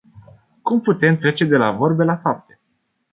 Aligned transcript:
Cum 0.61 0.81
putem 0.81 1.17
trece 1.17 1.45
de 1.45 1.57
la 1.57 1.71
vorbe 1.71 2.03
la 2.03 2.17
fapte? 2.17 2.59